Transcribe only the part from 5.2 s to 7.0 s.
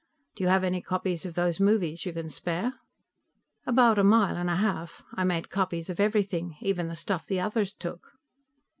made copies of everything, even the